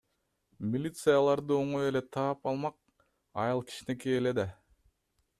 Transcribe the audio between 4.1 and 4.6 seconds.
эле да.